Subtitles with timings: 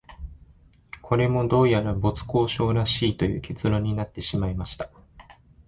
[1.03, 4.89] これも、どうやら没交渉らしいという結論になってしまいました